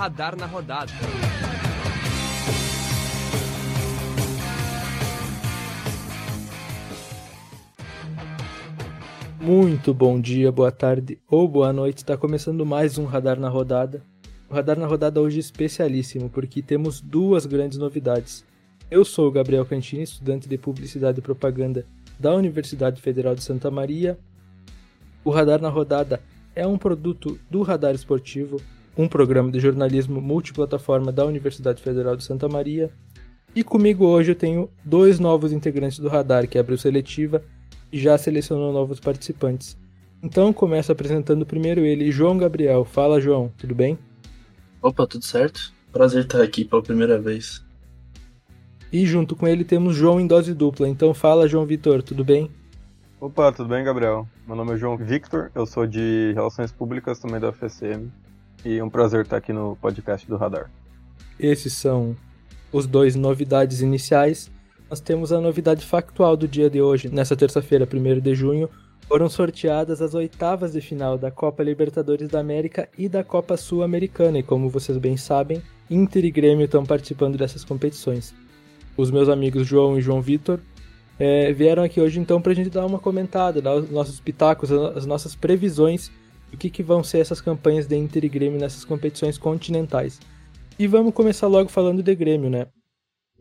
[0.00, 0.90] Radar na Rodada.
[9.38, 11.98] Muito bom dia, boa tarde ou boa noite.
[11.98, 14.02] Está começando mais um Radar na Rodada.
[14.48, 18.42] O Radar na Rodada hoje é especialíssimo porque temos duas grandes novidades.
[18.90, 21.84] Eu sou o Gabriel Cantini, estudante de Publicidade e Propaganda
[22.18, 24.18] da Universidade Federal de Santa Maria.
[25.22, 26.22] O Radar na Rodada
[26.56, 28.62] é um produto do Radar Esportivo,
[28.96, 32.90] um programa de jornalismo multiplataforma da Universidade Federal de Santa Maria.
[33.54, 37.42] E comigo hoje eu tenho dois novos integrantes do Radar que abriu seletiva
[37.92, 39.76] e já selecionou novos participantes.
[40.22, 42.84] Então começo apresentando primeiro ele, João Gabriel.
[42.84, 43.98] Fala, João, tudo bem?
[44.82, 45.72] Opa, tudo certo?
[45.92, 47.64] Prazer estar aqui pela primeira vez.
[48.92, 50.88] E junto com ele temos João em dose dupla.
[50.88, 52.50] Então fala, João Vitor, tudo bem?
[53.20, 54.26] Opa, tudo bem, Gabriel?
[54.46, 58.10] Meu nome é João Victor, eu sou de Relações Públicas também da UFSM
[58.64, 60.70] e um prazer estar aqui no podcast do Radar.
[61.38, 62.16] Esses são
[62.72, 64.50] os dois novidades iniciais
[64.90, 67.08] nós temos a novidade factual do dia de hoje.
[67.08, 68.68] Nessa terça-feira, 1 de junho,
[69.06, 74.40] foram sorteadas as oitavas de final da Copa Libertadores da América e da Copa Sul-Americana,
[74.40, 78.34] e como vocês bem sabem, Inter e Grêmio estão participando dessas competições.
[78.96, 80.58] Os meus amigos João e João Vitor
[81.20, 84.72] é, vieram aqui hoje então para a gente dar uma comentada, dar os nossos pitacos,
[84.72, 86.10] as nossas previsões
[86.50, 90.20] do que, que vão ser essas campanhas de Inter e Grêmio nessas competições continentais.
[90.78, 92.66] E vamos começar logo falando de Grêmio, né?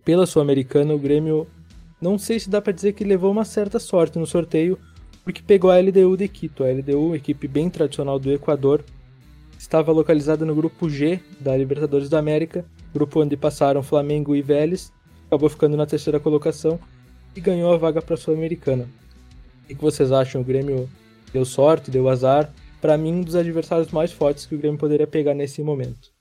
[0.10, 1.48] pela Sul-Americana, o Grêmio
[2.02, 4.80] não sei se dá para dizer que levou uma certa sorte no sorteio,
[5.24, 6.64] porque pegou a LDU de Quito.
[6.64, 8.84] A LDU, equipe bem tradicional do Equador,
[9.58, 14.92] estava localizada no grupo G da Libertadores da América, grupo onde passaram Flamengo e Vélez,
[15.28, 16.80] acabou ficando na terceira colocação
[17.36, 18.88] e ganhou a vaga para a Sul-Americana.
[19.66, 20.42] O que vocês acham?
[20.42, 20.90] O Grêmio
[21.32, 22.52] deu sorte, deu azar?
[22.82, 26.12] Para mim, um dos adversários mais fortes que o Grêmio poderia pegar nesse momento.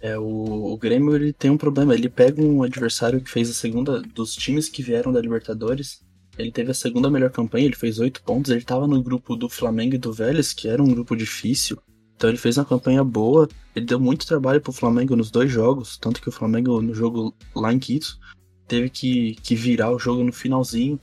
[0.00, 3.54] É, o, o Grêmio ele tem um problema, ele pega um adversário que fez a
[3.54, 6.04] segunda dos times que vieram da Libertadores.
[6.38, 9.48] Ele teve a segunda melhor campanha, ele fez oito pontos, ele estava no grupo do
[9.48, 11.78] Flamengo e do Vélez, que era um grupo difícil.
[12.14, 15.96] Então ele fez uma campanha boa, ele deu muito trabalho pro Flamengo nos dois jogos,
[15.98, 18.18] tanto que o Flamengo no jogo lá em Quito
[18.66, 20.98] teve que, que virar o jogo no finalzinho,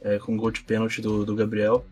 [0.00, 1.84] é, com gol de pênalti do, do Gabriel.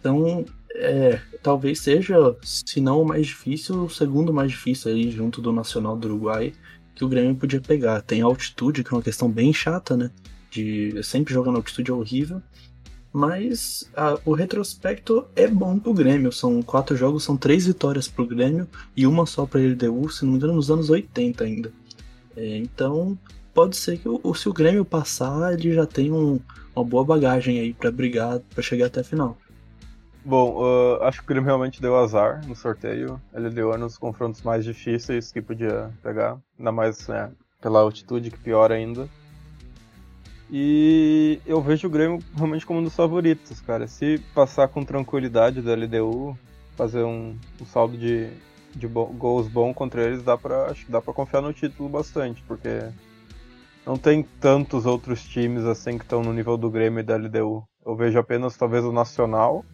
[0.00, 5.40] Então é, talvez seja, se não o mais difícil, o segundo mais difícil aí, junto
[5.40, 6.52] do Nacional do Uruguai,
[6.94, 8.02] que o Grêmio podia pegar.
[8.02, 10.10] Tem altitude, que é uma questão bem chata, né?
[10.50, 12.42] De sempre jogar na altitude é horrível.
[13.12, 16.32] Mas a, o retrospecto é bom pro Grêmio.
[16.32, 20.32] São quatro jogos, são três vitórias pro Grêmio e uma só pra LDU, se não
[20.32, 21.72] me engano, nos anos 80 ainda.
[22.36, 23.16] É, então,
[23.52, 26.40] pode ser que o, se o Grêmio passar, ele já tem um,
[26.74, 29.38] uma boa bagagem aí para brigar, para chegar até a final.
[30.24, 33.20] Bom, uh, acho que o Grêmio realmente deu azar no sorteio.
[33.32, 37.30] Ele deu nos confrontos mais difíceis que podia pegar, ainda mais né,
[37.60, 39.06] pela altitude, que pior ainda.
[40.50, 43.86] E eu vejo o Grêmio realmente como um dos favoritos, cara.
[43.86, 46.38] Se passar com tranquilidade da LDU,
[46.74, 48.30] fazer um, um saldo de,
[48.74, 51.88] de bo gols bom contra eles, dá pra, acho que dá pra confiar no título
[51.88, 52.88] bastante, porque
[53.84, 57.62] não tem tantos outros times assim que estão no nível do Grêmio e da LDU.
[57.84, 59.64] Eu vejo apenas talvez o Nacional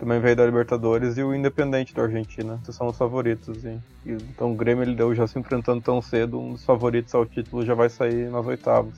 [0.00, 2.58] também veio da Libertadores, e o Independente da Argentina.
[2.62, 3.62] Esses são os favoritos.
[3.64, 7.26] E, então o Grêmio ele deu já se enfrentando tão cedo, um dos favoritos ao
[7.26, 8.94] título já vai sair nas oitavas.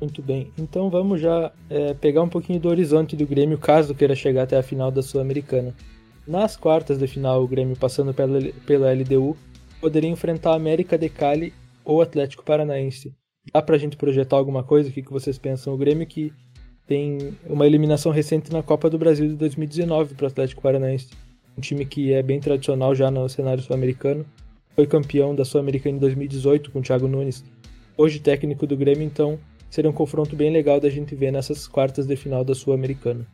[0.00, 4.14] Muito bem, então vamos já é, pegar um pouquinho do horizonte do Grêmio, caso queira
[4.14, 5.74] chegar até a final da Sul-Americana.
[6.26, 9.36] Nas quartas de final, o Grêmio passando pela, pela LDU
[9.80, 11.54] poderia enfrentar a América de Cali
[11.84, 13.14] ou Atlético Paranaense.
[13.54, 14.90] Dá pra gente projetar alguma coisa?
[14.90, 15.72] O que, que vocês pensam?
[15.72, 16.32] O Grêmio que
[16.86, 21.08] tem uma eliminação recente na Copa do Brasil de 2019 para o Atlético Paranaense.
[21.58, 24.24] Um time que é bem tradicional já no cenário sul-americano.
[24.74, 27.42] Foi campeão da Sul-Americana em 2018 com o Thiago Nunes.
[27.96, 29.38] Hoje técnico do Grêmio, então
[29.70, 33.26] seria um confronto bem legal da gente ver nessas quartas de final da Sul-Americana.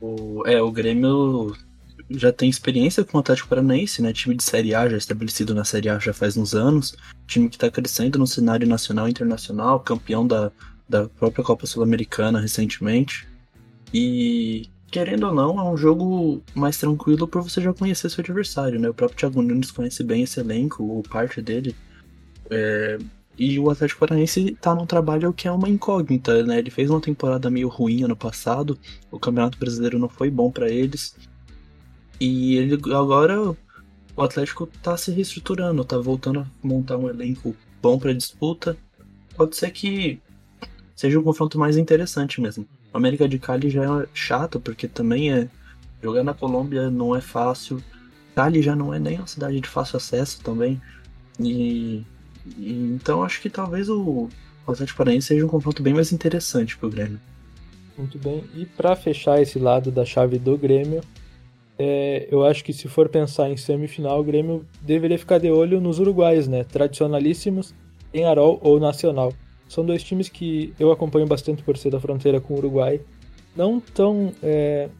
[0.00, 1.56] O, é, o Grêmio
[2.10, 4.12] já tem experiência com o Atlético Paranaense, né?
[4.12, 6.94] Time de Série A, já estabelecido na Série A já faz uns anos.
[7.26, 10.52] Time que está crescendo no cenário nacional e internacional, campeão da
[10.92, 13.26] da própria Copa Sul-Americana recentemente.
[13.92, 18.78] E querendo ou não, é um jogo mais tranquilo por você já conhecer seu adversário,
[18.78, 18.90] né?
[18.90, 21.74] O próprio Thiago Nunes conhece bem esse elenco, ou parte dele.
[22.50, 22.98] É...
[23.38, 26.58] E o Atlético Paranaense tá num trabalho que é uma incógnita, né?
[26.58, 28.78] Ele fez uma temporada meio ruim ano passado,
[29.10, 31.16] o Campeonato Brasileiro não foi bom para eles.
[32.20, 33.40] E ele agora
[34.14, 38.76] o Atlético tá se reestruturando, tá voltando a montar um elenco bom para disputa.
[39.34, 40.20] Pode ser que
[40.94, 42.66] seja um confronto mais interessante mesmo.
[42.92, 45.48] O América de Cali já é chato, porque também é.
[46.02, 47.82] Jogar na Colômbia não é fácil.
[48.34, 50.80] Cali já não é nem uma cidade de fácil acesso também.
[51.38, 52.04] E,
[52.58, 54.28] e então acho que talvez o,
[54.66, 57.20] o Atlético Paranaense seja um confronto bem mais interessante pro Grêmio.
[57.96, 58.42] Muito bem.
[58.54, 61.02] E para fechar esse lado da chave do Grêmio,
[61.78, 65.80] é, eu acho que se for pensar em semifinal, o Grêmio deveria ficar de olho
[65.80, 66.64] nos uruguaios, né?
[66.64, 67.74] Tradicionalíssimos,
[68.10, 69.32] Penharol ou Nacional.
[69.72, 73.00] São dois times que eu acompanho bastante por ser da fronteira com o Uruguai.
[73.56, 74.90] Não tão é,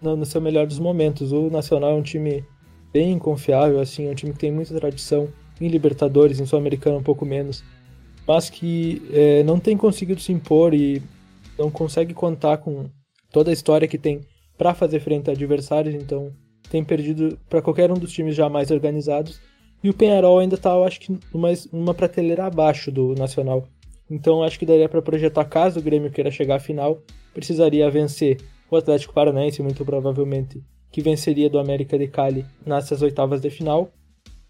[0.00, 1.30] no seu melhor dos momentos.
[1.30, 2.42] O Nacional é um time
[2.90, 5.28] bem confiável, assim, é um time que tem muita tradição
[5.60, 7.62] em Libertadores, em Sul-Americana um pouco menos,
[8.26, 11.02] mas que é, não tem conseguido se impor e
[11.58, 12.86] não consegue contar com
[13.30, 14.22] toda a história que tem
[14.56, 16.32] para fazer frente a adversários, então
[16.70, 19.38] tem perdido para qualquer um dos times já mais organizados.
[19.82, 21.18] E o Penharol ainda está, eu acho que,
[21.70, 23.68] numa prateleira abaixo do Nacional.
[24.10, 27.02] Então acho que daria para projetar caso o Grêmio queira chegar à final,
[27.32, 28.38] precisaria vencer
[28.70, 33.90] o Atlético Paranaense, muito provavelmente, que venceria do América de Cali nessas oitavas de final,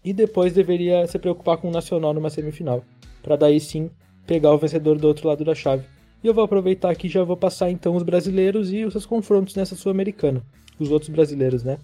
[0.03, 2.83] e depois deveria se preocupar com o Nacional numa semifinal,
[3.23, 3.89] para daí sim
[4.27, 5.85] pegar o vencedor do outro lado da chave.
[6.23, 9.05] E eu vou aproveitar aqui e já vou passar então os brasileiros e os seus
[9.05, 10.43] confrontos nessa Sul-Americana.
[10.79, 11.77] Os outros brasileiros, né?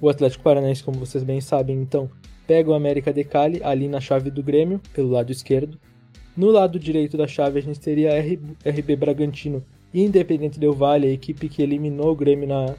[0.00, 2.10] O Atlético Paranaense, como vocês bem sabem, então,
[2.46, 5.78] pega o América de Cali ali na chave do Grêmio, pelo lado esquerdo.
[6.36, 9.62] No lado direito da chave a gente teria RB Bragantino
[9.92, 12.74] e Independente Del Valle, a equipe que eliminou o Grêmio na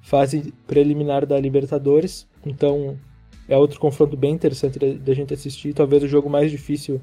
[0.00, 2.26] fase preliminar da Libertadores.
[2.44, 2.98] Então
[3.48, 7.00] é outro confronto bem interessante da gente assistir, talvez o jogo mais difícil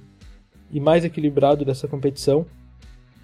[0.69, 2.45] e mais equilibrado dessa competição.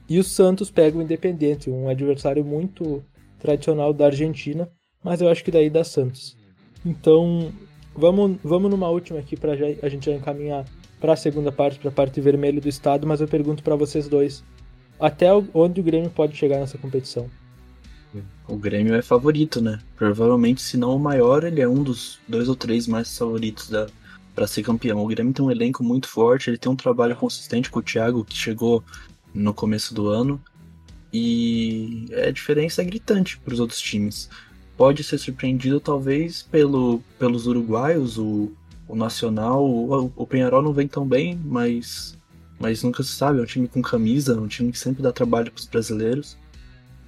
[0.08, 3.04] E o Santos pega o Independente, um adversário muito
[3.38, 4.70] tradicional da Argentina,
[5.04, 6.38] mas eu acho que daí dá Santos.
[6.86, 7.52] Então,
[7.96, 10.66] vamos, vamos numa última aqui para a gente já encaminhar
[11.00, 14.08] para a segunda parte, para a parte vermelha do estado, mas eu pergunto para vocês
[14.08, 14.44] dois,
[15.00, 17.30] até onde o Grêmio pode chegar nessa competição?
[18.48, 19.80] O Grêmio é favorito, né?
[19.96, 23.88] Provavelmente, se não o maior, ele é um dos dois ou três mais favoritos da
[24.34, 25.04] para ser campeão.
[25.04, 28.24] O Grêmio tem um elenco muito forte, ele tem um trabalho consistente com o Thiago,
[28.24, 28.84] que chegou
[29.34, 30.42] no começo do ano.
[31.12, 34.30] E a diferença é gritante para os outros times.
[34.78, 38.52] Pode ser surpreendido, talvez, pelo, pelos uruguaios, o,
[38.90, 39.66] o Nacional.
[39.66, 42.18] O, o Penharol não vem tão bem, mas,
[42.60, 43.40] mas nunca se sabe.
[43.40, 46.36] É um time com camisa, um time que sempre dá trabalho para os brasileiros.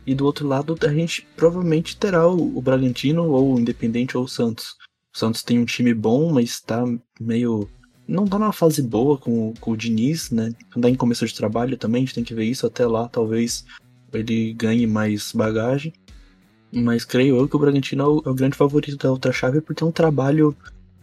[0.06, 4.24] E do outro lado, a gente provavelmente terá o, o Bragantino, ou o Independente, ou
[4.24, 4.75] o Santos.
[5.13, 6.86] O Santos tem um time bom, mas está
[7.19, 7.68] meio
[8.07, 10.54] não tá numa fase boa com, com o Diniz, né?
[10.81, 13.66] Tá em começo de trabalho também, a gente tem que ver isso até lá, talvez
[14.12, 15.94] ele ganhe mais bagagem.
[16.74, 19.62] Mas creio eu que o Bragantino é o, é o grande favorito da outra chave
[19.62, 20.56] por ter um trabalho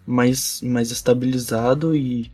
[0.08, 2.32] mais, mais estabilizado e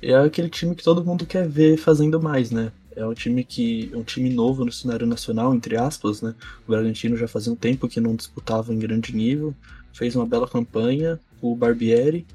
[0.00, 2.70] é aquele time que todo mundo quer ver fazendo mais, né?
[2.94, 6.34] É um time que é um time novo no cenário nacional, entre aspas, né?
[6.66, 9.54] O Bragantino já fazia um tempo que não disputava em grande nível,
[9.92, 12.26] fez uma bela campanha, o Barbieri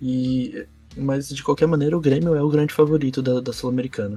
[0.00, 4.16] e, mas de qualquer maneira o Grêmio é o grande favorito da, da Sul-Americana.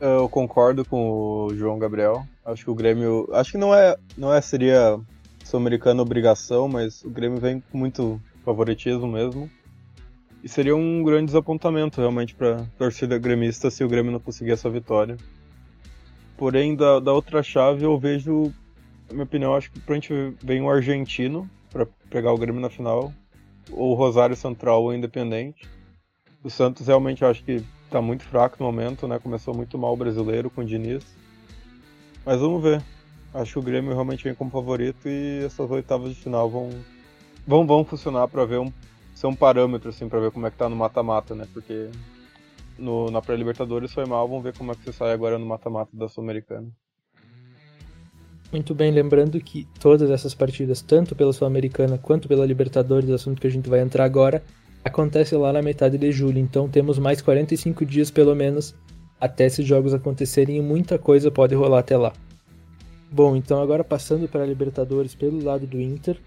[0.00, 2.26] Eu concordo com o João Gabriel.
[2.44, 3.28] Acho que o Grêmio.
[3.32, 3.96] Acho que não é.
[4.16, 4.98] Não é seria
[5.44, 9.50] Sul-Americana obrigação, mas o Grêmio vem com muito favoritismo mesmo.
[10.42, 14.68] E seria um grande desapontamento realmente para torcida gremista se o Grêmio não conseguir essa
[14.68, 15.16] vitória.
[16.36, 18.52] Porém, da, da outra chave eu vejo,
[19.08, 22.68] na minha opinião, acho que pra gente vem o argentino para pegar o Grêmio na
[22.68, 23.12] final
[23.70, 25.68] ou Rosário Central ou Independente.
[26.42, 29.18] O Santos realmente acho que está muito fraco no momento, né?
[29.18, 31.04] Começou muito mal o brasileiro com o Diniz.
[32.24, 32.82] Mas vamos ver.
[33.34, 36.70] Acho que o Grêmio realmente vem como favorito e essas oitavas de final vão
[37.46, 38.72] vão, vão funcionar para ver um
[39.14, 41.46] ser um parâmetro assim para ver como é que tá no mata-mata, né?
[41.52, 41.88] Porque
[42.78, 45.90] no, na pré-libertadores foi mal, vamos ver como é que você sai agora no mata-mata
[45.92, 46.68] da Sul-Americana.
[48.50, 53.46] Muito bem, lembrando que todas essas partidas, tanto pela Sul-Americana quanto pela Libertadores, assunto que
[53.46, 54.42] a gente vai entrar agora,
[54.84, 58.74] acontece lá na metade de julho, então temos mais 45 dias pelo menos
[59.18, 62.12] até esses jogos acontecerem e muita coisa pode rolar até lá.
[63.12, 66.18] Bom, então agora passando para a Libertadores pelo lado do Inter,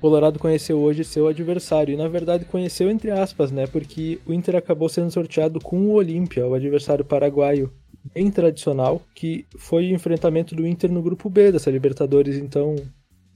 [0.00, 3.66] Colorado conheceu hoje seu adversário, e na verdade conheceu entre aspas, né?
[3.66, 7.72] Porque o Inter acabou sendo sorteado com o Olímpia, o adversário paraguaio,
[8.14, 12.76] bem tradicional, que foi o enfrentamento do Inter no grupo B dessa Libertadores, então,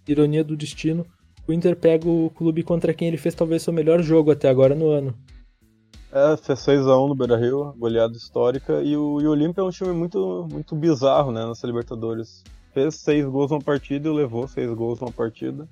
[0.06, 1.06] ironia do destino,
[1.48, 4.74] o Inter pega o clube contra quem ele fez talvez seu melhor jogo até agora
[4.74, 5.14] no ano.
[6.12, 9.92] É, fez 6x1 no Beira-Rio, goleada histórica, e o, e o Olímpia é um time
[9.92, 12.44] muito, muito bizarro, né, nessa Libertadores.
[12.72, 15.68] Fez 6 gols numa partida e levou 6 gols numa partida.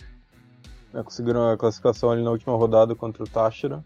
[0.95, 3.85] É, conseguiram a classificação ali na última rodada contra o Táchira.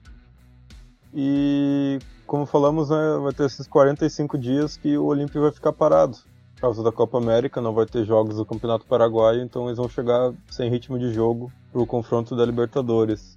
[1.12, 6.16] E como falamos, né, vai ter esses 45 dias que o Olímpio vai ficar parado.
[6.54, 9.88] por causa da Copa América, não vai ter jogos do Campeonato Paraguaio, então eles vão
[9.88, 13.36] chegar sem ritmo de jogo pro confronto da Libertadores.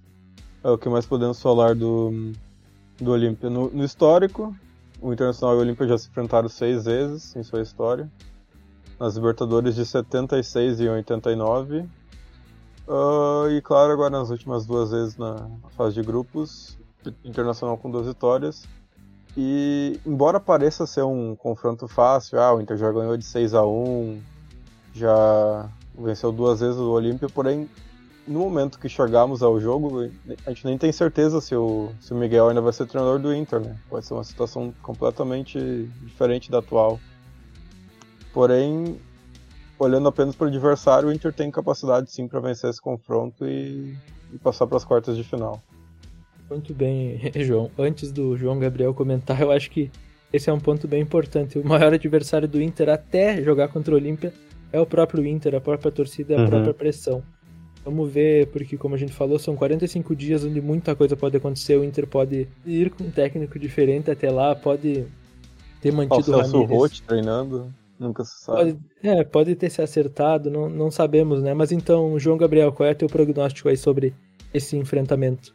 [0.64, 2.34] É o que mais podemos falar do,
[3.00, 3.50] do Olímpia.
[3.50, 4.56] No, no, histórico,
[5.02, 8.12] o Internacional e o Olímpia já se enfrentaram seis vezes em sua história.
[9.00, 11.80] Nas Libertadores de 76 e 89.
[11.80, 11.88] Uh,
[12.88, 16.78] ah, e claro, agora nas últimas duas vezes na fase de grupos,
[17.26, 18.66] Internacional com duas vitórias
[19.36, 23.66] e embora pareça ser um confronto fácil, ah, o Inter já ganhou de 6 a
[23.66, 24.22] 1
[24.94, 27.68] já venceu duas vezes o Olímpia, porém,
[28.28, 30.08] no momento que chegamos ao jogo,
[30.46, 33.34] a gente nem tem certeza se o, se o Miguel ainda vai ser treinador do
[33.34, 33.76] Inter, né?
[33.90, 35.60] Pode ser uma situação completamente
[36.04, 37.00] diferente da atual.
[38.34, 39.00] Porém,
[39.78, 43.96] olhando apenas para o adversário, o Inter tem capacidade sim para vencer esse confronto e,
[44.34, 45.62] e passar para as quartas de final.
[46.50, 47.70] Muito bem, João.
[47.78, 49.92] Antes do João Gabriel comentar, eu acho que
[50.32, 51.60] esse é um ponto bem importante.
[51.60, 54.34] O maior adversário do Inter até jogar contra o Olímpia
[54.72, 56.48] é o próprio Inter, a própria torcida, a uhum.
[56.48, 57.24] própria pressão.
[57.86, 61.78] Vamos ver, porque como a gente falou, são 45 dias onde muita coisa pode acontecer.
[61.78, 65.06] O Inter pode ir com um técnico diferente até lá, pode
[65.82, 68.74] ter mantido o Celso Roth treinando, nunca se sabe.
[68.74, 71.54] Pode, é, pode ter se acertado, não, não sabemos, né?
[71.54, 74.14] Mas então, João Gabriel, qual é o teu prognóstico aí sobre
[74.54, 75.54] esse enfrentamento?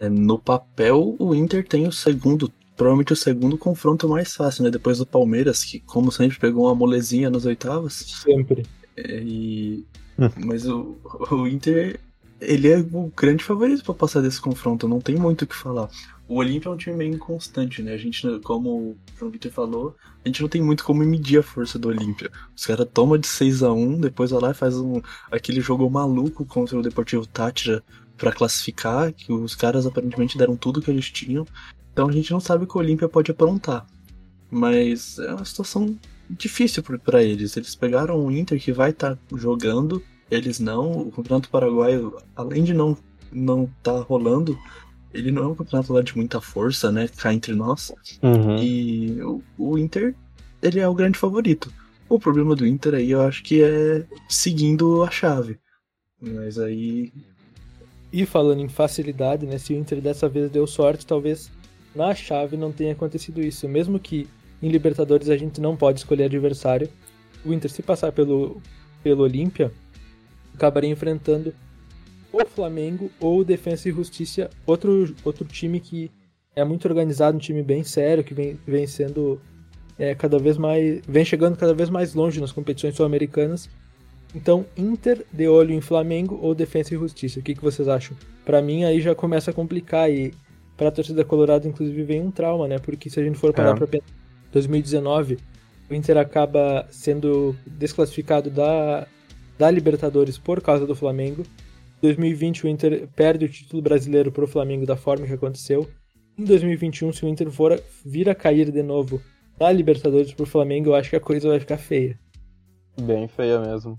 [0.00, 4.70] É, no papel, o Inter tem o segundo, provavelmente o segundo confronto mais fácil, né?
[4.70, 7.94] Depois do Palmeiras, que, como sempre, pegou uma molezinha nas oitavas.
[7.94, 8.66] Sempre.
[8.96, 9.86] É, e...
[10.18, 10.30] Hum.
[10.44, 10.96] Mas o,
[11.30, 11.98] o Inter,
[12.46, 15.88] ele é o grande favorito para passar desse confronto, não tem muito o que falar.
[16.26, 17.92] O Olímpia é um time meio inconstante, né?
[17.92, 21.42] A gente, como o João Vitor falou, a gente não tem muito como medir a
[21.42, 22.30] força do Olímpia.
[22.56, 25.88] Os caras tomam de 6 a 1 depois vai lá e faz um, aquele jogo
[25.90, 27.84] maluco contra o Deportivo Tátira
[28.16, 31.46] para classificar, que os caras aparentemente deram tudo que eles tinham.
[31.92, 33.86] Então a gente não sabe o que o Olímpia pode aprontar.
[34.50, 35.98] Mas é uma situação
[36.30, 37.56] difícil para eles.
[37.56, 40.02] Eles pegaram o Inter que vai estar tá jogando,
[40.34, 40.92] eles não.
[40.92, 42.96] O Campeonato Paraguaio, além de não
[43.32, 44.56] não tá rolando,
[45.12, 47.08] ele não é um campeonato lá de muita força, né?
[47.08, 47.92] Cá entre nós.
[48.22, 48.56] Uhum.
[48.58, 50.14] E o, o Inter,
[50.62, 51.72] ele é o grande favorito.
[52.08, 55.58] O problema do Inter aí eu acho que é seguindo a chave.
[56.20, 57.12] Mas aí
[58.14, 61.50] e falando em facilidade, né, se o Inter dessa vez deu sorte, talvez
[61.92, 63.68] na chave não tenha acontecido isso.
[63.68, 64.28] Mesmo que
[64.62, 66.88] em Libertadores a gente não pode escolher adversário,
[67.44, 68.62] o Inter, se passar pelo,
[69.02, 69.72] pelo Olímpia,
[70.54, 71.54] acabaria enfrentando
[72.32, 76.10] o Flamengo ou o Defensa e Justiça, outro, outro time que
[76.56, 79.40] é muito organizado, um time bem sério, que vem, vem sendo
[79.98, 81.00] é, cada vez mais.
[81.06, 83.68] vem chegando cada vez mais longe nas competições sul-americanas
[84.34, 87.38] então, Inter de olho em Flamengo ou Defensa e Justiça?
[87.38, 88.16] O que, que vocês acham?
[88.44, 90.34] Para mim, aí já começa a complicar e
[90.76, 92.80] para a torcida colorada, inclusive, vem um trauma, né?
[92.80, 93.74] Porque se a gente for parar é.
[93.74, 94.06] para pensar,
[94.50, 95.38] 2019,
[95.88, 99.06] o Inter acaba sendo desclassificado da,
[99.58, 101.42] da Libertadores por causa do Flamengo.
[101.42, 105.88] Em 2020, o Inter perde o título brasileiro para o Flamengo da forma que aconteceu.
[106.36, 109.20] Em 2021, se o Inter for vir a cair de novo
[109.56, 112.18] da Libertadores para o Flamengo, eu acho que a coisa vai ficar feia.
[113.00, 113.98] Bem feia mesmo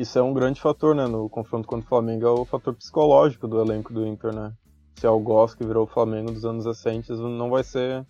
[0.00, 3.46] isso é um grande fator, né, no confronto contra o Flamengo, é o fator psicológico
[3.46, 4.50] do elenco do Inter, né?
[4.98, 8.06] Se é o Goss que virou o Flamengo dos anos recentes, não vai ser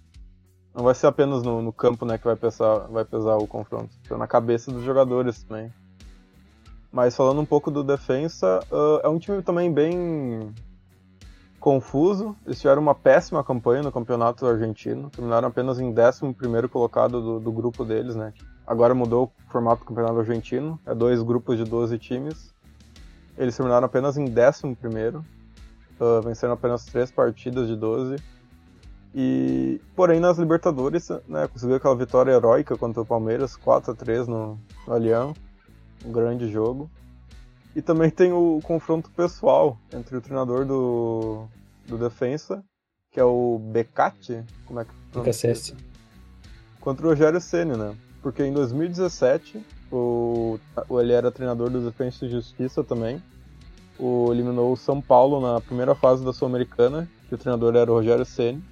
[0.73, 3.91] não vai ser apenas no, no campo, né, que vai pesar, vai pesar o confronto,
[4.09, 5.73] é na cabeça dos jogadores também.
[6.93, 10.53] Mas falando um pouco do defensa, uh, é um time também bem
[11.61, 12.35] confuso.
[12.45, 17.39] Eles tiveram uma péssima campanha no campeonato argentino, terminaram apenas em 11 primeiro colocado do,
[17.39, 18.33] do grupo deles, né?
[18.67, 22.53] Agora mudou o formato do campeonato argentino, é dois grupos de 12 times.
[23.39, 25.25] Eles terminaram apenas em 11 primeiro,
[26.01, 28.17] uh, venceram apenas três partidas de 12.
[29.15, 34.29] E, porém, nas Libertadores, né, conseguiu aquela vitória heróica contra o Palmeiras, 4 a 3
[34.29, 34.57] no,
[34.87, 35.35] no Allianz,
[36.05, 36.91] um grande jogo.
[37.75, 41.47] E também tem o confronto pessoal entre o treinador do,
[41.87, 42.65] do Defensa,
[43.11, 45.77] que é o Becati, como é que pronuncia?
[46.81, 47.97] Contra o Rogério Ceni, né?
[48.23, 50.59] porque em 2017 o,
[51.01, 53.23] ele era treinador do Defensa e Justiça também.
[53.99, 57.95] O, eliminou o São Paulo na primeira fase da Sul-Americana, que o treinador era o
[57.95, 58.63] Rogério Ceni.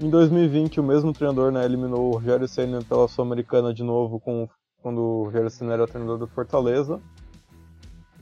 [0.00, 4.48] Em 2020, o mesmo treinador né, eliminou o Rogério Ceni pela Sul-Americana de novo, com,
[4.82, 7.00] quando o Rogério Ceni era treinador do Fortaleza.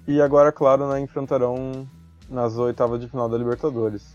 [0.06, 1.88] E agora, claro, né, enfrentarão
[2.28, 4.14] nas oitavas de final da Libertadores.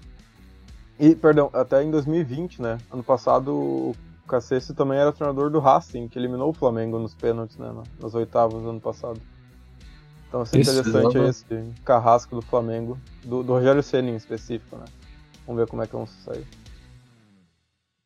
[0.99, 2.77] E, perdão, até em 2020, né?
[2.91, 3.95] Ano passado, o
[4.27, 8.61] Cacete também era treinador do Racing, que eliminou o Flamengo nos pênaltis, né, nas oitavas
[8.61, 9.19] do ano passado.
[10.27, 14.85] Então é interessante esse carrasco do Flamengo, do, do Rogério Ceni em específico, né?
[15.45, 16.45] Vamos ver como é que vão sair.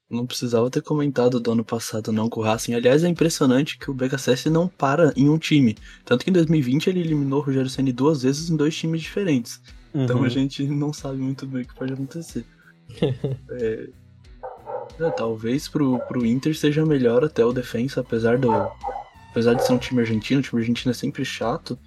[0.10, 2.74] Não precisava ter comentado do ano passado não com o Racing.
[2.74, 5.78] Aliás, é impressionante que o BKSS não para em um time.
[6.04, 9.62] Tanto que em 2020 ele eliminou o Rogério Senna duas vezes em dois times diferentes.
[9.94, 10.04] Uhum.
[10.04, 12.44] Então a gente não sabe muito bem o que pode acontecer.
[13.52, 13.90] é...
[15.00, 18.52] É, talvez pro, pro Inter seja melhor até o defensa, apesar do.
[19.32, 21.78] Apesar de ser um time argentino, o time argentino é sempre chato.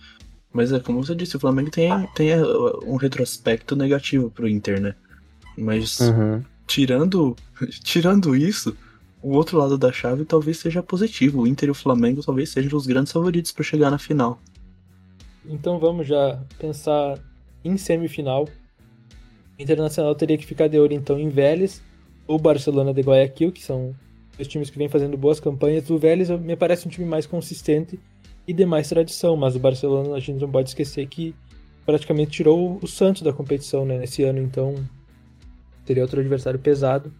[0.52, 2.42] Mas é como você disse, o Flamengo tem, tem é,
[2.86, 4.94] um retrospecto negativo pro Inter, né?
[5.56, 6.42] Mas uhum.
[6.72, 7.36] Tirando,
[7.84, 8.74] tirando isso,
[9.22, 11.42] o outro lado da chave talvez seja positivo.
[11.42, 14.40] O Inter e o Flamengo talvez sejam os grandes favoritos para chegar na final.
[15.44, 17.18] Então vamos já pensar
[17.62, 18.48] em semifinal.
[19.58, 21.82] O Internacional teria que ficar de olho então em Vélez
[22.26, 23.94] ou Barcelona de Guayaquil, que são
[24.38, 25.90] os times que vêm fazendo boas campanhas.
[25.90, 28.00] O Vélez me parece um time mais consistente
[28.48, 31.34] e de mais tradição, mas o Barcelona a gente não pode esquecer que
[31.84, 34.74] praticamente tirou o Santos da competição né, nesse ano, então
[35.84, 37.12] teria outro adversário pesado.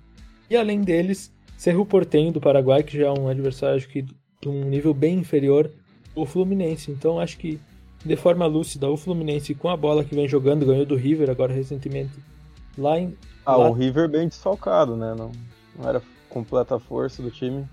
[0.49, 4.49] E além deles, Cerro Portenho do Paraguai, que já é um adversário acho que de
[4.49, 5.71] um nível bem inferior,
[6.15, 6.91] o Fluminense.
[6.91, 7.61] Então acho que
[8.05, 11.53] de forma lúcida, o Fluminense com a bola que vem jogando, ganhou do River agora
[11.53, 12.13] recentemente.
[12.77, 13.17] Lá em.
[13.47, 13.71] Ah, lá...
[13.71, 15.15] o River bem desfalcado, né?
[15.17, 15.31] Não,
[15.79, 17.65] não era completa força do time.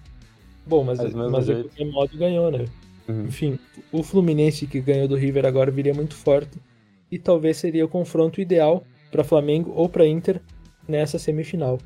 [0.66, 2.66] Bom, mas, mas, mas de qualquer modo ganhou, né?
[3.08, 3.26] Uhum.
[3.26, 3.60] Enfim,
[3.92, 6.60] o Fluminense que ganhou do River agora viria muito forte
[7.12, 10.40] e talvez seria o confronto ideal para Flamengo ou para Inter
[10.90, 11.80] nessa semifinal.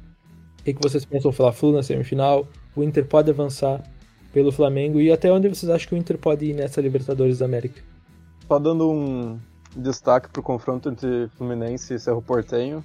[0.59, 1.29] O que, vocês pensam?
[1.29, 2.47] O Fla-Flu na semifinal?
[2.75, 3.83] O Inter pode avançar
[4.31, 7.45] pelo Flamengo e até onde vocês acham que o Inter pode ir nessa Libertadores da
[7.45, 7.81] América?
[8.47, 9.39] Só dando um
[9.75, 12.83] destaque para o confronto entre Fluminense e Cerro Portenho,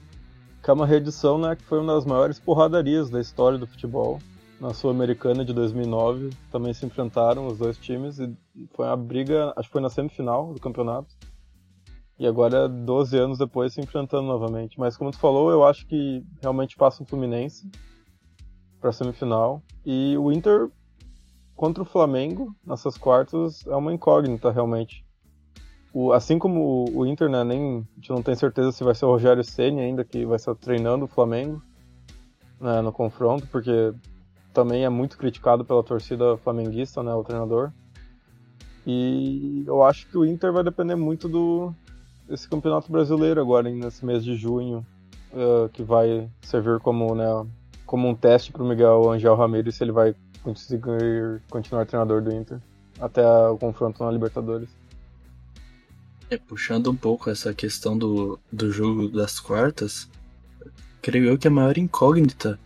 [0.63, 4.19] que é uma reedição né, que foi uma das maiores porradarias da história do futebol
[4.61, 8.35] na Sul-Americana de 2009 também se enfrentaram os dois times e
[8.75, 11.09] foi uma briga, acho que foi na semifinal do campeonato.
[12.19, 14.79] E agora, 12 anos depois, se enfrentando novamente.
[14.79, 17.71] Mas como tu falou, eu acho que realmente passa o Fluminense
[18.81, 19.63] para semifinal.
[19.87, 20.69] E o Inter
[21.55, 25.05] contra o Flamengo nessas quartas é uma incógnita realmente.
[25.93, 29.05] O, assim como o, Inter, né, nem, a gente não tem certeza se vai ser
[29.07, 31.63] o Rogério Ceni ainda que vai estar treinando o Flamengo
[32.61, 33.93] né, no confronto, porque
[34.53, 37.73] também é muito criticado pela torcida flamenguista, né, o treinador.
[38.87, 41.75] E eu acho que o Inter vai depender muito do
[42.29, 44.87] desse campeonato brasileiro agora, nesse mês de junho,
[45.33, 47.47] uh, que vai servir como, né,
[47.87, 50.81] como um teste para o Miguel Angel Ramírez se ele vai conseguir
[51.51, 52.61] continuar treinador do Inter
[53.01, 54.69] até o confronto na Libertadores.
[56.31, 60.11] É, puxando um pouco essa questão do, do jogo das quartas,
[61.01, 62.59] creio eu que a maior incógnita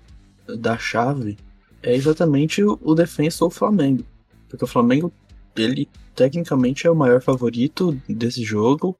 [0.58, 1.38] da chave
[1.82, 4.04] é exatamente o, o defensa Flamengo.
[4.48, 5.12] Porque o Flamengo,
[5.56, 8.98] ele tecnicamente é o maior favorito desse jogo.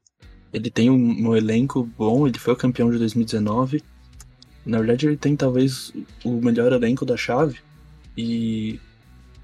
[0.53, 3.83] Ele tem um, um elenco bom, ele foi o campeão de 2019.
[4.65, 5.91] Na verdade, ele tem talvez
[6.23, 7.59] o melhor elenco da chave.
[8.15, 8.79] E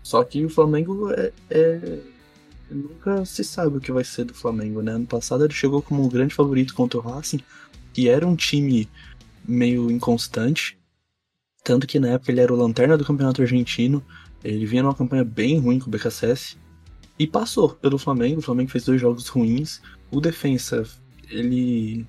[0.04, 2.00] só que o Flamengo é, é,
[2.69, 4.93] nunca se sabe o que vai ser do Flamengo, né?
[4.93, 7.41] Ano passado ele chegou como um grande favorito contra o Racing,
[7.93, 8.88] que era um time
[9.48, 10.78] meio inconstante,
[11.63, 14.04] tanto que na época ele era o lanterna do campeonato argentino.
[14.43, 16.58] Ele vinha numa campanha bem ruim com o BKSS.
[17.17, 18.39] E passou pelo Flamengo.
[18.39, 19.82] O Flamengo fez dois jogos ruins.
[20.12, 20.84] O defensa,
[21.30, 22.06] ele.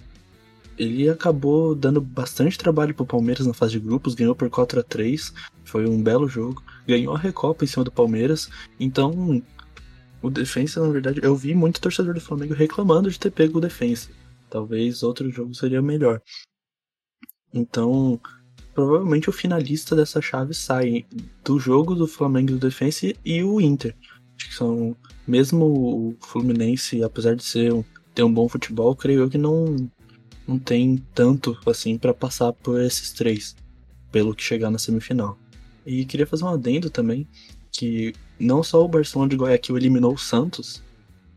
[0.79, 4.83] Ele acabou dando bastante trabalho pro Palmeiras na fase de grupos, ganhou por 4 a
[4.83, 5.35] 3
[5.71, 6.63] foi um belo jogo.
[6.87, 8.51] Ganhou a Recopa em cima do Palmeiras.
[8.79, 9.43] Então,
[10.21, 13.61] o defensa, na verdade, eu vi muito torcedor do Flamengo reclamando de ter pego o
[13.61, 14.11] defensa.
[14.51, 16.21] Talvez outro jogo seria melhor.
[17.55, 18.21] Então,
[18.75, 21.07] provavelmente o finalista dessa chave sai
[21.45, 23.95] do jogo do Flamengo do Defensa e o Inter.
[24.41, 24.97] Acho que são.
[25.27, 29.77] Mesmo o Fluminense, apesar de ser um, ter um bom futebol, creio eu que não,
[30.49, 33.55] não tem tanto assim para passar por esses três,
[34.11, 35.39] pelo que chegar na semifinal.
[35.87, 37.29] E queria fazer um adendo também,
[37.71, 40.83] que não só o Barcelona de Guayaquil eliminou o Santos,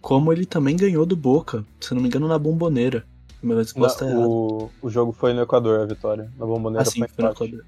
[0.02, 3.06] como ele também ganhou do Boca, se não me engano, na bomboneira.
[4.14, 6.32] Não, o, o jogo foi no Equador, a vitória.
[6.38, 7.66] Na Bomboneira ah, sim, foi, no Equador.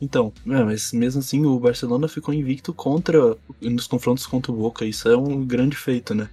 [0.00, 4.84] Então, é, mas mesmo assim o Barcelona ficou invicto contra nos confrontos contra o Boca.
[4.84, 6.28] Isso é um grande feito, né?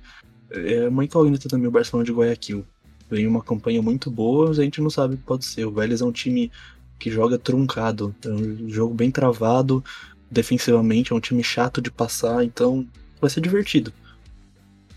[0.52, 2.66] É uma incógnita também o Barcelona de Guayaquil.
[3.10, 5.66] Vem uma campanha muito boa, a gente não sabe o que pode ser.
[5.66, 6.52] O Vélez é um time
[7.00, 9.84] que joga truncado, é um jogo bem travado,
[10.30, 12.88] defensivamente é um time chato de passar, então
[13.20, 13.92] vai ser divertido.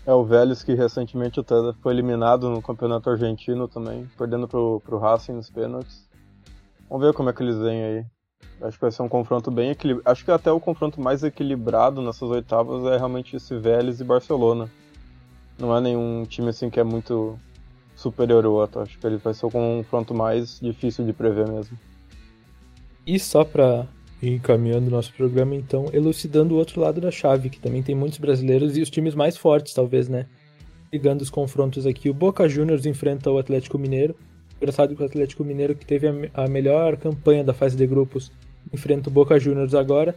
[0.05, 4.97] É o Vélez que recentemente até foi eliminado no campeonato argentino também, perdendo pro, pro
[4.97, 6.07] Racing nos pênaltis.
[6.89, 8.05] Vamos ver como é que eles vêm aí.
[8.61, 10.09] Acho que vai ser um confronto bem equilibrado.
[10.09, 14.69] Acho que até o confronto mais equilibrado nessas oitavas é realmente esse Vélez e Barcelona.
[15.57, 17.37] Não é nenhum time assim que é muito
[17.95, 18.81] superior ao outro.
[18.81, 21.77] Acho que ele vai ser o confronto mais difícil de prever mesmo.
[23.07, 23.87] E só pra
[24.21, 28.19] E encaminhando nosso programa, então, elucidando o outro lado da chave, que também tem muitos
[28.19, 30.25] brasileiros e os times mais fortes, talvez, né?
[30.91, 34.15] Ligando os confrontos aqui, o Boca Juniors enfrenta o Atlético Mineiro.
[34.59, 38.29] Engraçado que o Atlético Mineiro, que teve a, melhor campanha da fase de grupos,
[38.73, 40.13] enfrenta o Boca Juniors agora.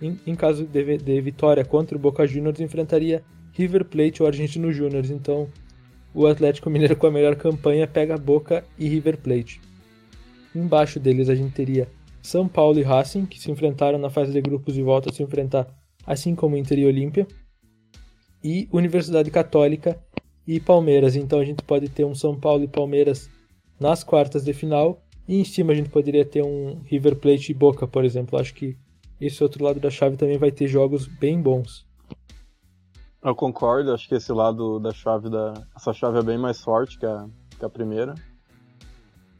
[0.00, 3.22] Em, em caso de, de, vitória contra o Boca Juniors, enfrentaria
[3.52, 5.10] River Plate ou Argentino Juniors.
[5.10, 5.48] Então,
[6.14, 9.60] o Atlético Mineiro com a melhor campanha pega Boca e River Plate.
[10.54, 11.88] Embaixo deles a gente teria
[12.22, 15.22] São Paulo e Racing, que se enfrentaram na fase de grupos e voltam a se
[15.22, 15.66] enfrentar,
[16.06, 17.26] assim como Inter e Olímpia.
[18.42, 19.98] E Universidade Católica
[20.46, 21.16] e Palmeiras.
[21.16, 23.28] Então a gente pode ter um São Paulo e Palmeiras
[23.80, 25.02] nas quartas de final.
[25.26, 28.38] E em cima a gente poderia ter um River Plate e Boca, por exemplo.
[28.38, 28.76] Acho que
[29.20, 31.86] esse outro lado da chave também vai ter jogos bem bons.
[33.22, 35.52] Eu concordo, acho que esse lado da chave da.
[35.76, 37.26] Essa chave é bem mais forte que a,
[37.58, 38.14] que a primeira.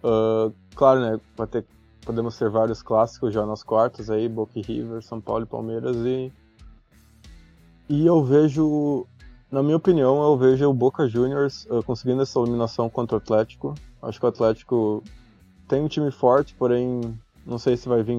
[0.05, 1.21] Uh, claro, né?
[1.35, 1.65] Vai ter,
[2.05, 5.97] podemos ter vários clássicos já nas quartas aí, Boca e River, São Paulo e Palmeiras
[5.97, 6.31] e.
[7.89, 9.07] E eu vejo.
[9.51, 13.75] Na minha opinião, eu vejo o Boca Juniors uh, conseguindo essa eliminação contra o Atlético.
[14.03, 15.03] Acho que o Atlético
[15.69, 18.17] tem um time forte, porém não sei se vai vir,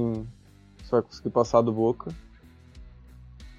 [0.84, 2.12] se vai conseguir passar do Boca.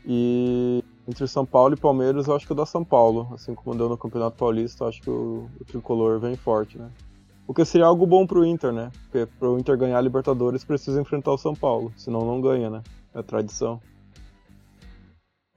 [0.05, 3.77] E entre São Paulo e Palmeiras, eu acho que o da São Paulo, assim como
[3.77, 6.91] deu no Campeonato Paulista, eu acho que o, o tricolor vem forte, né?
[7.47, 8.91] O que seria algo bom pro Inter, né?
[9.03, 12.83] Porque pro Inter ganhar a Libertadores precisa enfrentar o São Paulo, senão não ganha, né?
[13.15, 13.81] É tradição.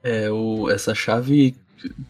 [0.02, 1.56] É, o, essa chave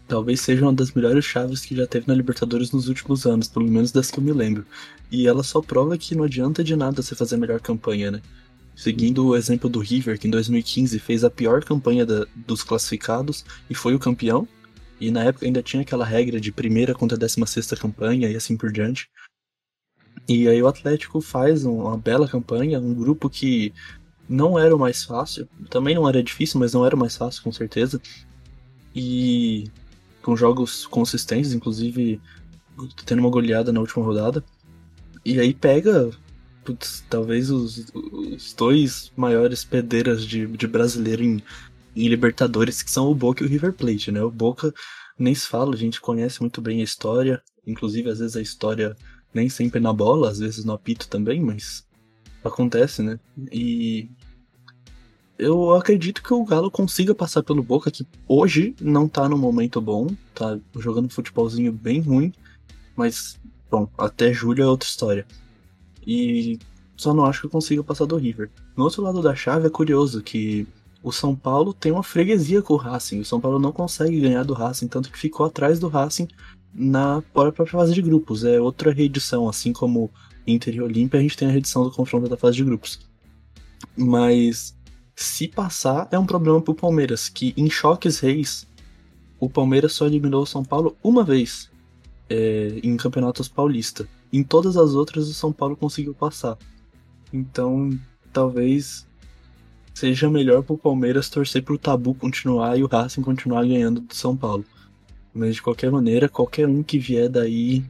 [0.06, 3.68] talvez seja uma das melhores chaves que já teve na Libertadores nos últimos anos, pelo
[3.68, 4.64] menos das que eu me lembro.
[5.10, 8.22] E ela só prova que não adianta de nada você fazer a melhor campanha, né?
[8.74, 13.44] Seguindo o exemplo do River, que em 2015 fez a pior campanha da, dos classificados
[13.70, 14.46] e foi o campeão,
[15.00, 18.56] e na época ainda tinha aquela regra de primeira contra décima sexta campanha e assim
[18.56, 19.08] por diante.
[20.28, 23.72] E aí o Atlético faz uma bela campanha, um grupo que
[24.28, 27.42] não era o mais fácil, também não era difícil, mas não era o mais fácil
[27.42, 28.00] com certeza,
[28.96, 29.70] e
[30.22, 32.18] com jogos consistentes, inclusive
[33.04, 34.42] tendo uma goleada na última rodada.
[35.22, 36.10] E aí pega,
[36.64, 41.42] putz, talvez os, os dois maiores pedeiras de, de brasileiro em,
[41.94, 44.22] em Libertadores, que são o Boca e o River Plate, né?
[44.22, 44.72] O Boca
[45.18, 48.96] nem se fala, a gente conhece muito bem a história, inclusive às vezes a história
[49.34, 51.86] nem sempre na bola, às vezes no apito também, mas
[52.42, 53.18] acontece, né?
[53.52, 54.08] E
[55.38, 59.80] eu acredito que o Galo consiga passar pelo Boca, que hoje não tá no momento
[59.80, 62.32] bom, tá jogando um futebolzinho bem ruim,
[62.94, 63.38] mas,
[63.70, 65.26] bom, até julho é outra história.
[66.06, 66.58] E
[66.96, 68.50] só não acho que consiga passar do River.
[68.76, 70.66] No outro lado da chave é curioso que
[71.02, 73.20] o São Paulo tem uma freguesia com o Racing.
[73.20, 76.28] O São Paulo não consegue ganhar do Racing, tanto que ficou atrás do Racing
[76.72, 78.44] na própria fase de grupos.
[78.44, 80.10] É outra reedição, assim como
[80.46, 83.00] Inter e Olímpia, a gente tem a reedição do confronto da fase de grupos.
[83.96, 84.75] Mas
[85.16, 88.66] se passar, é um problema pro Palmeiras, que em choques reis,
[89.40, 91.70] o Palmeiras só eliminou o São Paulo uma vez
[92.28, 94.06] é, em campeonatos paulista.
[94.30, 96.58] Em todas as outras, o São Paulo conseguiu passar.
[97.32, 97.98] Então,
[98.30, 99.06] talvez
[99.94, 104.36] seja melhor pro Palmeiras torcer pro Tabu continuar e o Racing continuar ganhando do São
[104.36, 104.64] Paulo.
[105.32, 107.82] Mas de qualquer maneira, qualquer um que vier daí,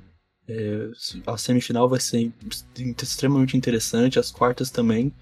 [0.48, 0.90] é,
[1.26, 2.32] a semifinal vai ser
[3.02, 5.12] extremamente interessante, as quartas também.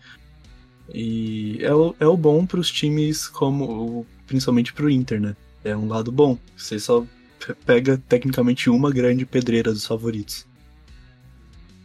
[0.92, 5.36] E é o, é o bom para os times como, principalmente para o Inter, né?
[5.64, 6.38] É um lado bom.
[6.56, 7.06] Você só
[7.64, 10.46] pega tecnicamente uma grande pedreira dos favoritos.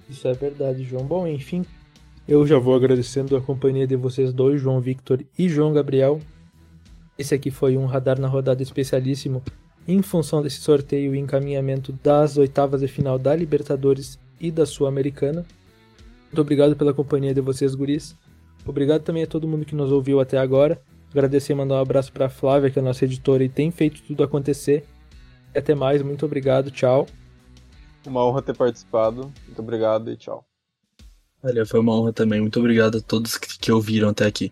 [0.10, 1.06] Isso é verdade, João.
[1.06, 1.66] Bom, enfim,
[2.28, 6.20] eu já vou agradecendo a companhia de vocês dois, João Victor e João Gabriel.
[7.18, 9.44] Esse aqui foi um radar na rodada especialíssimo
[9.88, 15.46] em função desse sorteio e encaminhamento das oitavas de final da Libertadores e da Sul-Americana.
[16.26, 18.16] Muito obrigado pela companhia de vocês, guris.
[18.66, 20.82] Obrigado também a todo mundo que nos ouviu até agora.
[21.12, 23.72] Agradecer e mandar um abraço para a Flávia, que é a nossa editora e tem
[23.72, 24.86] feito tudo acontecer.
[25.54, 27.08] E até mais, muito obrigado, tchau.
[28.06, 29.32] Uma honra ter participado.
[29.46, 30.46] Muito obrigado e tchau.
[31.42, 32.42] Olha, foi uma honra também.
[32.42, 34.52] Muito obrigado a todos que, que ouviram até aqui.